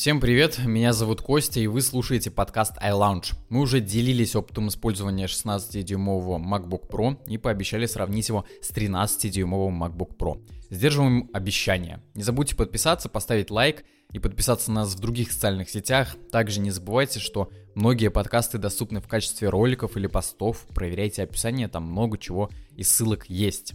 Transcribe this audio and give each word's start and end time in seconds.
Всем 0.00 0.18
привет, 0.18 0.58
меня 0.64 0.94
зовут 0.94 1.20
Костя, 1.20 1.60
и 1.60 1.66
вы 1.66 1.82
слушаете 1.82 2.30
подкаст 2.30 2.78
iLounge. 2.78 3.34
Мы 3.50 3.60
уже 3.60 3.82
делились 3.82 4.34
опытом 4.34 4.68
использования 4.68 5.26
16-дюймового 5.26 6.42
MacBook 6.42 6.88
Pro 6.88 7.22
и 7.26 7.36
пообещали 7.36 7.84
сравнить 7.84 8.30
его 8.30 8.46
с 8.62 8.70
13-дюймовым 8.70 9.78
MacBook 9.78 10.16
Pro. 10.16 10.42
Сдерживаем 10.70 11.28
обещания. 11.34 12.02
Не 12.14 12.22
забудьте 12.22 12.56
подписаться, 12.56 13.10
поставить 13.10 13.50
лайк 13.50 13.84
и 14.10 14.18
подписаться 14.18 14.70
на 14.70 14.84
нас 14.84 14.94
в 14.94 15.00
других 15.00 15.32
социальных 15.32 15.68
сетях. 15.68 16.16
Также 16.32 16.60
не 16.60 16.70
забывайте, 16.70 17.20
что 17.20 17.50
многие 17.74 18.08
подкасты 18.08 18.56
доступны 18.56 19.02
в 19.02 19.06
качестве 19.06 19.50
роликов 19.50 19.98
или 19.98 20.06
постов. 20.06 20.64
Проверяйте 20.74 21.24
описание, 21.24 21.68
там 21.68 21.82
много 21.82 22.16
чего 22.16 22.48
и 22.74 22.82
ссылок 22.84 23.28
есть. 23.28 23.74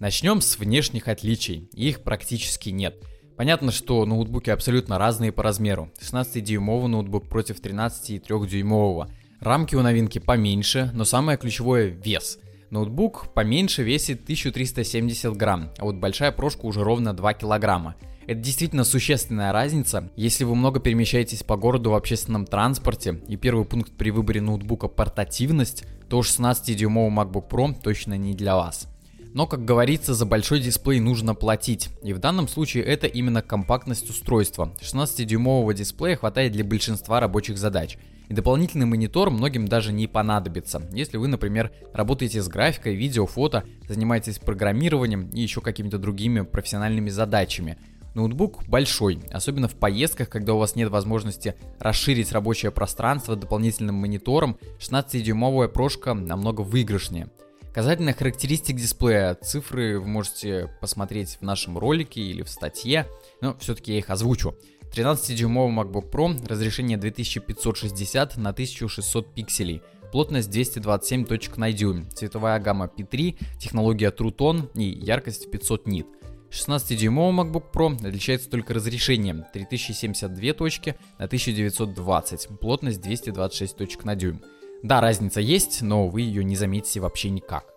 Начнем 0.00 0.42
с 0.42 0.58
внешних 0.58 1.08
отличий. 1.08 1.70
Их 1.72 2.02
практически 2.02 2.68
нет. 2.68 3.02
Понятно, 3.36 3.72
что 3.72 4.04
ноутбуки 4.04 4.50
абсолютно 4.50 4.98
разные 4.98 5.32
по 5.32 5.42
размеру. 5.42 5.90
16-дюймовый 6.00 6.88
ноутбук 6.88 7.28
против 7.28 7.60
13,3-дюймового. 7.60 9.10
Рамки 9.40 9.74
у 9.74 9.82
новинки 9.82 10.18
поменьше, 10.18 10.90
но 10.94 11.04
самое 11.04 11.38
ключевое– 11.38 11.86
вес. 12.04 12.38
Ноутбук 12.70 13.34
поменьше 13.34 13.82
весит 13.82 14.22
1370 14.22 15.36
грамм, 15.36 15.70
а 15.78 15.84
вот 15.84 15.96
большая 15.96 16.30
прошка 16.32 16.66
уже 16.66 16.84
ровно 16.84 17.12
2 17.12 17.34
килограмма. 17.34 17.96
Это 18.26 18.40
действительно 18.40 18.84
существенная 18.84 19.52
разница. 19.52 20.10
Если 20.14 20.44
вы 20.44 20.54
много 20.54 20.78
перемещаетесь 20.78 21.42
по 21.42 21.56
городу 21.56 21.90
в 21.90 21.94
общественном 21.94 22.46
транспорте, 22.46 23.20
и 23.26 23.36
первый 23.36 23.64
пункт 23.64 23.92
при 23.96 24.10
выборе 24.10 24.40
ноутбука– 24.40 24.88
портативность, 24.88 25.84
то 26.08 26.20
16-дюймовый 26.20 27.12
MacBook 27.12 27.48
Pro 27.48 27.74
точно 27.82 28.16
не 28.16 28.34
для 28.34 28.54
вас. 28.56 28.88
Но, 29.34 29.46
как 29.46 29.64
говорится, 29.64 30.12
за 30.12 30.26
большой 30.26 30.60
дисплей 30.60 31.00
нужно 31.00 31.34
платить. 31.34 31.88
И 32.02 32.12
в 32.12 32.18
данном 32.18 32.48
случае 32.48 32.84
это 32.84 33.06
именно 33.06 33.40
компактность 33.40 34.10
устройства. 34.10 34.74
16-дюймового 34.82 35.72
дисплея 35.72 36.16
хватает 36.16 36.52
для 36.52 36.64
большинства 36.64 37.18
рабочих 37.18 37.56
задач. 37.56 37.96
И 38.28 38.34
дополнительный 38.34 38.86
монитор 38.86 39.30
многим 39.30 39.66
даже 39.66 39.92
не 39.92 40.06
понадобится. 40.06 40.82
Если 40.92 41.16
вы, 41.16 41.28
например, 41.28 41.72
работаете 41.94 42.42
с 42.42 42.48
графикой, 42.48 42.94
видео, 42.94 43.26
фото, 43.26 43.64
занимаетесь 43.88 44.38
программированием 44.38 45.30
и 45.30 45.40
еще 45.40 45.62
какими-то 45.62 45.98
другими 45.98 46.42
профессиональными 46.42 47.08
задачами. 47.08 47.78
Ноутбук 48.14 48.64
большой, 48.68 49.20
особенно 49.30 49.68
в 49.68 49.74
поездках, 49.74 50.28
когда 50.28 50.52
у 50.52 50.58
вас 50.58 50.76
нет 50.76 50.90
возможности 50.90 51.54
расширить 51.78 52.32
рабочее 52.32 52.70
пространство 52.70 53.36
дополнительным 53.36 53.94
монитором, 53.94 54.58
16-дюймовая 54.78 55.68
прошка 55.68 56.12
намного 56.12 56.60
выигрышнее. 56.60 57.30
Касательно 57.72 58.12
характеристик 58.12 58.76
дисплея, 58.76 59.34
цифры 59.34 59.98
вы 59.98 60.06
можете 60.06 60.70
посмотреть 60.82 61.38
в 61.40 61.42
нашем 61.42 61.78
ролике 61.78 62.20
или 62.20 62.42
в 62.42 62.50
статье, 62.50 63.08
но 63.40 63.56
все-таки 63.58 63.92
я 63.92 63.98
их 63.98 64.10
озвучу. 64.10 64.54
13-дюймовый 64.94 65.74
MacBook 65.74 66.10
Pro, 66.10 66.46
разрешение 66.46 66.98
2560 66.98 68.36
на 68.36 68.50
1600 68.50 69.34
пикселей, 69.34 69.80
плотность 70.12 70.50
227 70.50 71.24
точек 71.24 71.56
на 71.56 71.72
дюйм, 71.72 72.10
цветовая 72.10 72.60
гамма 72.60 72.90
P3, 72.94 73.38
технология 73.58 74.10
True 74.10 74.36
Tone 74.36 74.70
и 74.74 74.84
яркость 74.84 75.50
500 75.50 75.86
нит. 75.86 76.06
16-дюймовый 76.50 77.34
MacBook 77.34 77.72
Pro 77.72 77.94
отличается 78.06 78.50
только 78.50 78.74
разрешением 78.74 79.46
3072 79.50 80.52
точки 80.52 80.96
на 81.18 81.24
1920, 81.24 82.48
плотность 82.60 83.00
226 83.00 83.76
точек 83.78 84.04
на 84.04 84.14
дюйм. 84.14 84.42
Да, 84.82 85.00
разница 85.00 85.40
есть, 85.40 85.82
но 85.82 86.08
вы 86.08 86.22
ее 86.22 86.42
не 86.44 86.56
заметите 86.56 87.00
вообще 87.00 87.30
никак. 87.30 87.72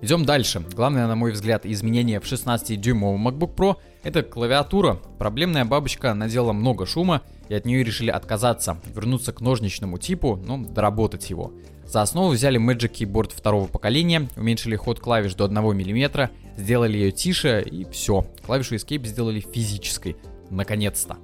Идем 0.00 0.26
дальше. 0.26 0.62
Главное, 0.74 1.06
на 1.06 1.14
мой 1.14 1.32
взгляд, 1.32 1.64
изменение 1.64 2.20
в 2.20 2.24
16-дюймовом 2.24 3.26
MacBook 3.26 3.54
Pro– 3.54 3.76
это 4.02 4.22
клавиатура. 4.22 5.00
Проблемная 5.18 5.64
бабочка 5.64 6.12
наделала 6.12 6.52
много 6.52 6.84
шума, 6.84 7.22
и 7.48 7.54
от 7.54 7.64
нее 7.64 7.82
решили 7.82 8.10
отказаться, 8.10 8.78
вернуться 8.94 9.32
к 9.32 9.40
ножничному 9.40 9.96
типу, 9.96 10.36
но 10.36 10.58
доработать 10.58 11.30
его. 11.30 11.52
За 11.86 12.02
основу 12.02 12.30
взяли 12.30 12.60
Magic 12.60 12.92
Keyboard 12.92 13.32
второго 13.34 13.66
поколения, 13.66 14.28
уменьшили 14.36 14.76
ход 14.76 15.00
клавиш 15.00 15.34
до 15.34 15.44
1 15.46 15.56
мм, 15.56 16.30
сделали 16.56 16.98
ее 16.98 17.10
тише 17.10 17.62
и 17.62 17.84
все. 17.90 18.26
Клавишу 18.44 18.74
Escape 18.74 19.06
сделали 19.06 19.40
физической. 19.40 20.16
Наконец-то. 20.50 21.16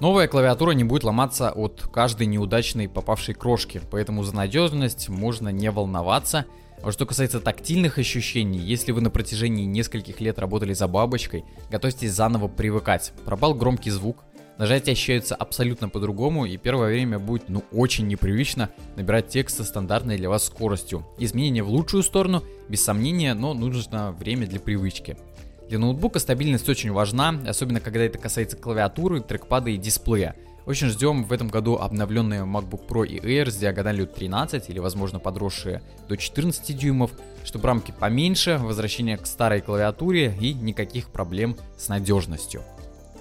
Новая 0.00 0.28
клавиатура 0.28 0.70
не 0.72 0.84
будет 0.84 1.02
ломаться 1.02 1.50
от 1.50 1.82
каждой 1.92 2.28
неудачной 2.28 2.88
попавшей 2.88 3.34
крошки, 3.34 3.80
поэтому 3.90 4.22
за 4.22 4.32
надежность 4.32 5.08
можно 5.08 5.48
не 5.48 5.72
волноваться. 5.72 6.46
А 6.84 6.92
что 6.92 7.04
касается 7.04 7.40
тактильных 7.40 7.98
ощущений, 7.98 8.60
если 8.60 8.92
вы 8.92 9.00
на 9.00 9.10
протяжении 9.10 9.64
нескольких 9.64 10.20
лет 10.20 10.38
работали 10.38 10.72
за 10.72 10.86
бабочкой, 10.86 11.44
готовьтесь 11.68 12.12
заново 12.12 12.46
привыкать. 12.46 13.12
Пропал 13.24 13.54
громкий 13.54 13.90
звук, 13.90 14.22
нажатия 14.56 14.92
ощущаются 14.92 15.34
абсолютно 15.34 15.88
по-другому, 15.88 16.46
и 16.46 16.56
первое 16.58 16.92
время 16.92 17.18
будет 17.18 17.48
ну 17.48 17.64
очень 17.72 18.06
непривычно 18.06 18.70
набирать 18.94 19.26
текст 19.26 19.56
со 19.56 19.64
стандартной 19.64 20.16
для 20.16 20.28
вас 20.28 20.44
скоростью. 20.44 21.04
Изменения 21.18 21.64
в 21.64 21.70
лучшую 21.70 22.04
сторону, 22.04 22.44
без 22.68 22.84
сомнения, 22.84 23.34
но 23.34 23.52
нужно 23.52 24.12
время 24.12 24.46
для 24.46 24.60
привычки. 24.60 25.16
Для 25.68 25.78
ноутбука 25.78 26.18
стабильность 26.18 26.68
очень 26.68 26.92
важна, 26.92 27.38
особенно 27.46 27.80
когда 27.80 28.00
это 28.00 28.16
касается 28.16 28.56
клавиатуры, 28.56 29.20
трекпада 29.20 29.68
и 29.68 29.76
дисплея. 29.76 30.34
Очень 30.64 30.88
ждем 30.88 31.24
в 31.24 31.32
этом 31.32 31.48
году 31.48 31.76
обновленные 31.76 32.42
MacBook 32.42 32.86
Pro 32.86 33.06
и 33.06 33.18
Air 33.18 33.50
с 33.50 33.56
диагональю 33.56 34.06
13 34.06 34.70
или 34.70 34.78
возможно 34.78 35.18
подросшие 35.18 35.82
до 36.08 36.16
14 36.16 36.76
дюймов, 36.76 37.10
чтобы 37.44 37.66
рамки 37.66 37.92
поменьше, 37.98 38.58
возвращение 38.58 39.18
к 39.18 39.26
старой 39.26 39.60
клавиатуре 39.60 40.34
и 40.40 40.54
никаких 40.54 41.10
проблем 41.10 41.56
с 41.76 41.88
надежностью. 41.88 42.62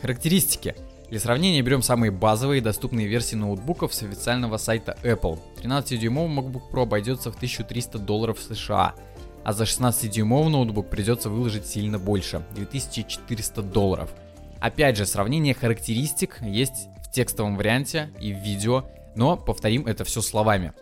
Характеристики. 0.02 0.76
Для 1.10 1.20
сравнения 1.20 1.62
берем 1.62 1.82
самые 1.82 2.12
базовые 2.12 2.62
доступные 2.62 3.08
версии 3.08 3.36
ноутбуков 3.36 3.94
с 3.94 4.04
официального 4.04 4.58
сайта 4.58 4.98
Apple. 5.04 5.40
13-дюймовый 5.64 6.34
MacBook 6.34 6.72
Pro 6.72 6.84
обойдется 6.84 7.32
в 7.32 7.36
1300 7.36 8.00
долларов 8.00 8.40
США– 8.40 8.94
а 9.48 9.54
за 9.54 9.64
16-дюймовый 9.64 10.50
ноутбук 10.50 10.90
придется 10.90 11.30
выложить 11.30 11.66
сильно 11.66 11.98
больше– 11.98 12.44
2400 12.56 13.62
долларов. 13.62 14.14
Опять 14.60 14.98
же, 14.98 15.06
сравнение 15.06 15.54
характеристик 15.54 16.42
есть 16.42 16.90
в 17.02 17.14
текстовом 17.14 17.56
варианте 17.56 18.10
и 18.20 18.34
в 18.34 18.40
видео, 18.40 18.84
но 19.16 19.38
повторим 19.38 19.88
это 19.88 20.04
все 20.04 20.22
словами. 20.22 20.74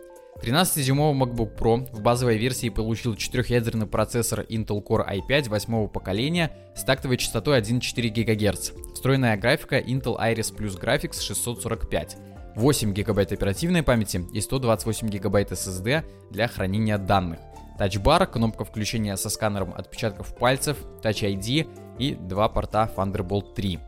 13-дюймовый 0.42 1.16
MacBook 1.16 1.56
Pro 1.56 1.88
в 1.94 2.02
базовой 2.02 2.38
версии 2.38 2.68
получил 2.68 3.14
4-ядерный 3.14 3.86
процессор 3.86 4.40
Intel 4.40 4.84
Core 4.84 5.06
i5 5.16 5.48
8 5.48 5.86
поколения 5.86 6.50
с 6.74 6.82
тактовой 6.82 7.18
частотой 7.18 7.60
1,4 7.60 8.08
ГГц, 8.10 8.72
встроенная 8.94 9.36
графика 9.36 9.78
Intel 9.78 10.18
Iris 10.18 10.52
Plus 10.52 10.76
Graphics 10.76 11.20
645, 11.20 12.16
8 12.56 12.92
ГБ 12.92 13.22
оперативной 13.22 13.84
памяти 13.84 14.24
и 14.34 14.40
128 14.40 15.08
ГБ 15.08 15.42
SSD 15.44 16.02
для 16.32 16.48
хранения 16.48 16.98
данных– 16.98 17.38
тачбар, 17.78 18.26
кнопка 18.26 18.64
включения 18.64 19.16
со 19.16 19.30
сканером 19.30 19.74
отпечатков 19.76 20.34
пальцев, 20.34 20.78
Touch 21.02 21.22
ID 21.22 21.68
и 21.98 22.14
два 22.14 22.48
порта 22.48 22.90
Thunderbolt 22.96 23.54
3. 23.54 23.78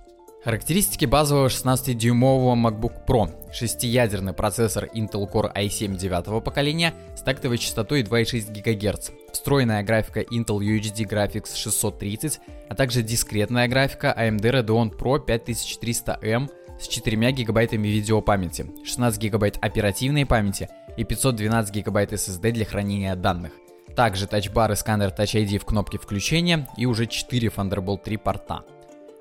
Характеристики 0.45 1.05
базового 1.05 1.49
16-дюймового 1.49 2.55
MacBook 2.55 3.05
Pro. 3.07 3.53
Шестиядерный 3.53 4.33
процессор 4.33 4.85
Intel 4.95 5.31
Core 5.31 5.53
i7 5.53 5.97
9 5.97 6.45
поколения 6.45 6.95
с 7.17 7.23
тактовой 7.23 7.59
частотой 7.59 8.03
2,6 8.03 8.53
ГГц, 8.63 9.11
встроенная 9.33 9.83
графика 9.83 10.21
Intel 10.21 10.61
UHD 10.61 11.09
Graphics 11.09 11.57
630, 11.57 12.41
а 12.69 12.75
также 12.77 13.03
дискретная 13.03 13.67
графика 13.67 14.15
AMD 14.17 14.41
Radeon 14.41 14.97
Pro 14.97 15.19
5300M 15.27 16.49
с 16.81 16.87
4 16.87 17.33
гигабайтами 17.33 17.89
видеопамяти, 17.89 18.71
16 18.85 19.21
гигабайт 19.21 19.59
оперативной 19.61 20.25
памяти 20.25 20.69
и 20.97 21.03
512 21.03 21.75
гигабайт 21.75 22.13
SSD 22.13 22.53
для 22.53 22.65
хранения 22.65 23.17
данных– 23.17 23.53
также 23.99 24.29
тачбар 24.29 24.71
и 24.71 24.77
сканер 24.77 25.09
Touch 25.09 25.35
ID 25.35 25.59
в 25.59 25.65
кнопке 25.65 25.99
включения 25.99 26.69
и 26.77 26.87
уже 26.87 27.09
4 27.09 27.49
Thunderbolt 27.49 28.05
3 28.05 28.17
порта. 28.19 28.63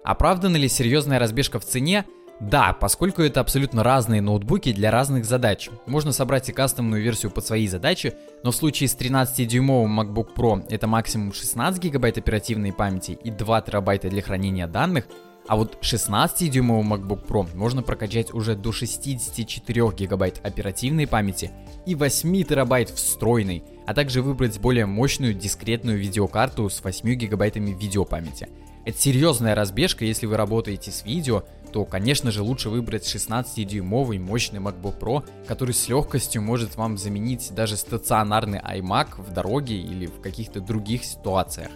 Оправдана 0.04 0.56
ли 0.56 0.70
серьезная 0.70 1.18
разбежка 1.18 1.60
в 1.60 1.66
цене? 1.66 2.06
Да, 2.40 2.74
поскольку 2.74 3.24
это 3.24 3.40
абсолютно 3.40 3.82
разные 3.84 4.22
ноутбуки 4.22 4.72
для 4.72 4.92
разных 4.92 5.26
задач. 5.26 5.72
Можно 5.88 6.12
собрать 6.12 6.50
и 6.50 6.54
кастомную 6.54 7.02
версию 7.02 7.32
под 7.32 7.48
свои 7.48 7.68
задачи, 7.68 8.14
но 8.44 8.52
в 8.52 8.56
случае 8.56 8.88
с 8.88 8.96
13-дюймовым 8.96 10.00
MacBook 10.00 10.36
Pro 10.36 10.64
это 10.70 10.86
максимум 10.86 11.34
16 11.34 11.82
гигабайт 11.82 12.20
оперативной 12.20 12.72
памяти 12.72 13.18
и 13.24 13.32
2 13.32 13.62
терабайта 13.62 14.10
для 14.10 14.22
хранения 14.22 14.68
данных, 14.68 15.06
а 15.48 15.56
вот 15.56 15.78
16-дюймовый 15.82 16.86
MacBook 16.86 17.26
Pro 17.26 17.48
можно 17.56 17.82
прокачать 17.82 18.34
уже 18.34 18.56
до 18.56 18.72
64 18.72 19.92
гигабайт 19.98 20.42
оперативной 20.44 21.08
памяти 21.08 21.52
и 21.86 21.96
8 21.96 22.44
терабайт 22.44 22.90
встроенной, 22.90 23.64
а 23.86 23.94
также 23.94 24.22
выбрать 24.22 24.60
более 24.60 24.86
мощную 24.86 25.34
дискретную 25.34 25.98
видеокарту 26.00 26.70
с 26.70 26.84
8 26.84 27.14
гигабайтами 27.16 27.72
видеопамяти. 27.72 28.50
Это 28.86 28.98
серьезная 28.98 29.56
разбежка, 29.56 30.06
если 30.06 30.26
вы 30.26 30.38
работаете 30.38 30.92
с 30.92 31.04
видео, 31.04 31.44
то, 31.74 31.86
конечно 31.86 32.32
же, 32.32 32.42
лучше 32.42 32.70
выбрать 32.70 33.04
16-дюймовый 33.04 34.20
мощный 34.20 34.60
MacBook 34.60 35.00
Pro, 35.00 35.26
который 35.46 35.74
с 35.74 35.90
легкостью 35.90 36.42
может 36.42 36.76
вам 36.76 36.98
заменить 36.98 37.54
даже 37.54 37.76
стационарный 37.76 38.60
iMac 38.60 39.22
в 39.22 39.34
дороге 39.34 39.76
или 39.76 40.06
в 40.06 40.22
каких-то 40.22 40.62
других 40.62 41.04
ситуациях. 41.04 41.72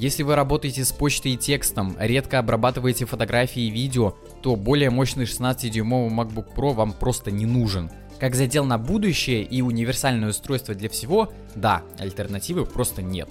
Если 0.00 0.22
вы 0.22 0.34
работаете 0.34 0.82
с 0.82 0.92
почтой 0.92 1.32
и 1.32 1.36
текстом, 1.36 1.94
редко 2.00 2.38
обрабатываете 2.38 3.04
фотографии 3.04 3.64
и 3.64 3.70
видео, 3.70 4.14
то 4.40 4.56
более 4.56 4.88
мощный 4.88 5.24
16-дюймовый 5.24 6.10
MacBook 6.10 6.54
Pro 6.56 6.72
вам 6.72 6.94
просто 6.94 7.30
не 7.30 7.44
нужен. 7.44 7.90
Как 8.18 8.34
задел 8.34 8.64
на 8.64 8.78
будущее 8.78 9.42
и 9.42 9.60
универсальное 9.60 10.30
устройство 10.30 10.74
для 10.74 10.88
всего, 10.88 11.30
да, 11.54 11.82
альтернативы 11.98 12.64
просто 12.64 13.02
нет. 13.02 13.28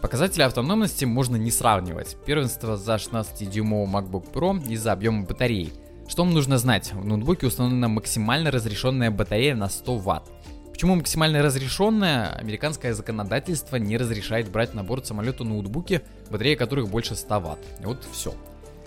Показатели 0.00 0.40
автономности 0.40 1.04
можно 1.04 1.36
не 1.36 1.50
сравнивать. 1.50 2.16
Первенство 2.24 2.78
за 2.78 2.94
16-дюймовый 2.94 3.92
MacBook 3.92 4.32
Pro 4.32 4.66
из-за 4.72 4.92
объема 4.92 5.26
батареи. 5.26 5.70
Что 6.08 6.24
вам 6.24 6.32
нужно 6.32 6.56
знать? 6.56 6.94
В 6.94 7.04
ноутбуке 7.04 7.46
установлена 7.46 7.88
максимально 7.88 8.50
разрешенная 8.50 9.10
батарея 9.10 9.54
на 9.54 9.68
100 9.68 9.98
Вт. 9.98 10.22
Почему 10.76 10.96
максимально 10.96 11.40
разрешенная? 11.40 12.34
Американское 12.34 12.92
законодательство 12.92 13.76
не 13.76 13.96
разрешает 13.96 14.50
брать 14.50 14.74
на 14.74 14.84
борт 14.84 15.06
самолета 15.06 15.42
ноутбуки, 15.42 16.02
батарея 16.30 16.54
которых 16.54 16.90
больше 16.90 17.16
100 17.16 17.40
Вт. 17.40 17.58
Вот 17.82 18.06
все. 18.12 18.34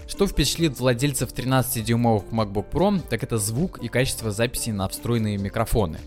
Что 0.07 0.27
впечатлит 0.27 0.77
владельцев 0.79 1.33
13-дюймовых 1.33 2.29
MacBook 2.29 2.69
Pro, 2.69 3.01
так 3.09 3.23
это 3.23 3.39
звук 3.39 3.79
и 3.79 3.87
качество 3.87 4.29
записи 4.29 4.69
на 4.69 4.87
встроенные 4.87 5.39
микрофоны. 5.39 5.97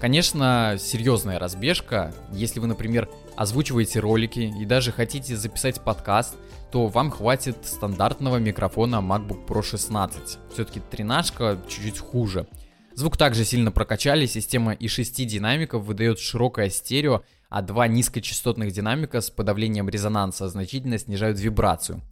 Конечно, 0.00 0.74
серьезная 0.80 1.38
разбежка. 1.38 2.12
Если 2.32 2.58
вы, 2.58 2.66
например, 2.66 3.08
озвучиваете 3.36 4.00
ролики 4.00 4.40
и 4.40 4.64
даже 4.64 4.90
хотите 4.90 5.36
записать 5.36 5.82
подкаст, 5.82 6.34
то 6.72 6.88
вам 6.88 7.12
хватит 7.12 7.58
стандартного 7.62 8.38
микрофона 8.38 8.96
MacBook 8.96 9.46
Pro 9.46 9.62
16. 9.62 10.38
Все-таки 10.52 10.80
13 10.80 11.68
чуть-чуть 11.68 12.00
хуже. 12.00 12.48
Звук 12.94 13.16
также 13.16 13.44
сильно 13.44 13.70
прокачали, 13.70 14.26
система 14.26 14.72
и 14.72 14.86
6 14.86 15.26
динамиков 15.26 15.84
выдает 15.84 16.18
широкое 16.18 16.68
стерео, 16.68 17.22
а 17.48 17.62
два 17.62 17.88
низкочастотных 17.88 18.72
динамика 18.72 19.20
с 19.20 19.30
подавлением 19.30 19.88
резонанса 19.88 20.48
значительно 20.48 20.98
снижают 20.98 21.38
вибрацию. 21.40 22.02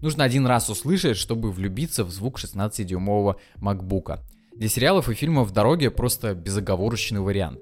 Нужно 0.00 0.24
один 0.24 0.46
раз 0.46 0.68
услышать, 0.70 1.16
чтобы 1.16 1.52
влюбиться 1.52 2.04
в 2.04 2.10
звук 2.10 2.38
16-дюймового 2.40 3.36
MacBook. 3.56 4.18
Для 4.56 4.68
сериалов 4.68 5.08
и 5.08 5.14
фильмов 5.14 5.48
в 5.48 5.52
дороге 5.52 5.90
просто 5.90 6.34
безоговорочный 6.34 7.20
вариант. 7.20 7.60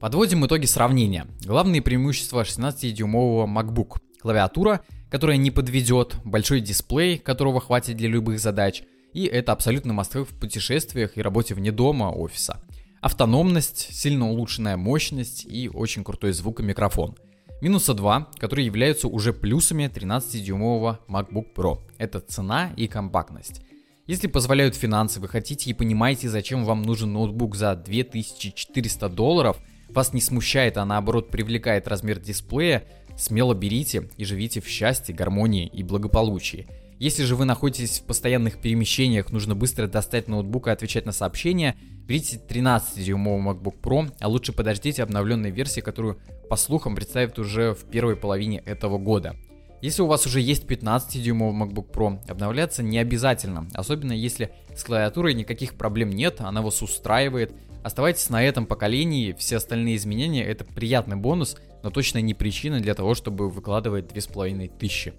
Подводим 0.00 0.46
итоги 0.46 0.66
сравнения. 0.66 1.26
Главные 1.44 1.82
преимущества 1.82 2.42
16-дюймового 2.42 3.46
MacBook. 3.46 3.98
Клавиатура, 4.20 4.80
которая 5.10 5.36
не 5.36 5.50
подведет, 5.50 6.16
большой 6.24 6.60
дисплей, 6.60 7.18
которого 7.18 7.60
хватит 7.60 7.96
для 7.96 8.08
любых 8.08 8.38
задач– 8.38 8.84
и 9.16 9.24
это 9.24 9.52
абсолютно 9.52 9.94
мастер 9.94 10.24
в 10.24 10.38
путешествиях 10.38 11.16
и 11.16 11.22
работе 11.22 11.54
вне 11.54 11.72
дома, 11.72 12.10
офиса. 12.10 12.60
Автономность, 13.00 13.94
сильно 13.94 14.28
улучшенная 14.28 14.76
мощность 14.76 15.46
и 15.46 15.70
очень 15.70 16.04
крутой 16.04 16.34
звук 16.34 16.60
и 16.60 16.62
микрофон. 16.62 17.16
Минуса 17.62 17.94
2, 17.94 18.28
которые 18.36 18.66
являются 18.66 19.08
уже 19.08 19.32
плюсами 19.32 19.84
13-дюймового 19.84 20.98
MacBook 21.08 21.54
Pro. 21.56 21.78
Это 21.96 22.20
цена 22.20 22.74
и 22.76 22.88
компактность. 22.88 23.62
Если 24.06 24.26
позволяют 24.26 24.74
финансы, 24.74 25.18
вы 25.18 25.28
хотите 25.28 25.70
и 25.70 25.72
понимаете, 25.72 26.28
зачем 26.28 26.66
вам 26.66 26.82
нужен 26.82 27.14
ноутбук 27.14 27.56
за 27.56 27.74
2400 27.74 29.08
долларов, 29.08 29.56
вас 29.88 30.12
не 30.12 30.20
смущает, 30.20 30.76
а 30.76 30.84
наоборот 30.84 31.30
привлекает 31.30 31.88
размер 31.88 32.18
дисплея, 32.20 32.84
смело 33.16 33.54
берите 33.54 34.08
и 34.16 34.24
живите 34.24 34.60
в 34.60 34.68
счастье, 34.68 35.14
гармонии 35.14 35.66
и 35.66 35.82
благополучии. 35.82 36.66
Если 36.98 37.24
же 37.24 37.36
вы 37.36 37.44
находитесь 37.44 38.00
в 38.00 38.04
постоянных 38.04 38.58
перемещениях, 38.58 39.30
нужно 39.30 39.54
быстро 39.54 39.86
достать 39.86 40.28
ноутбук 40.28 40.68
и 40.68 40.70
отвечать 40.70 41.04
на 41.04 41.12
сообщения, 41.12 41.76
берите 42.06 42.40
13-дюймовый 42.48 43.54
MacBook 43.54 43.80
Pro, 43.82 44.10
а 44.18 44.28
лучше 44.28 44.52
подождите 44.52 45.02
обновленной 45.02 45.50
версии, 45.50 45.80
которую, 45.80 46.18
по 46.48 46.56
слухам, 46.56 46.94
представят 46.94 47.38
уже 47.38 47.74
в 47.74 47.84
первой 47.84 48.16
половине 48.16 48.60
этого 48.60 48.96
года. 48.96 49.36
Если 49.82 50.00
у 50.00 50.06
вас 50.06 50.24
уже 50.24 50.40
есть 50.40 50.64
15-дюймовый 50.64 51.68
MacBook 51.68 51.90
Pro, 51.90 52.18
обновляться 52.30 52.82
не 52.82 52.98
обязательно, 52.98 53.68
особенно 53.74 54.12
если 54.12 54.50
с 54.74 54.82
клавиатурой 54.82 55.34
никаких 55.34 55.74
проблем 55.74 56.10
нет, 56.10 56.40
она 56.40 56.62
вас 56.62 56.80
устраивает. 56.80 57.52
Оставайтесь 57.86 58.30
на 58.30 58.42
этом 58.42 58.66
поколении, 58.66 59.30
все 59.38 59.58
остальные 59.58 59.94
изменения 59.94 60.42
это 60.42 60.64
приятный 60.64 61.14
бонус, 61.14 61.56
но 61.84 61.90
точно 61.90 62.18
не 62.18 62.34
причина 62.34 62.80
для 62.80 62.94
того, 62.94 63.14
чтобы 63.14 63.48
выкладывать 63.48 64.08
2500. 64.08 65.14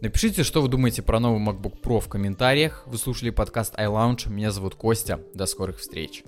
Напишите, 0.00 0.42
что 0.42 0.62
вы 0.62 0.66
думаете 0.66 1.00
про 1.00 1.20
новый 1.20 1.40
MacBook 1.40 1.80
Pro 1.80 2.00
в 2.00 2.08
комментариях. 2.08 2.82
Вы 2.86 2.98
слушали 2.98 3.30
подкаст 3.30 3.76
iLounge. 3.76 4.30
Меня 4.30 4.50
зовут 4.50 4.74
Костя. 4.74 5.20
До 5.32 5.46
скорых 5.46 5.78
встреч. 5.78 6.24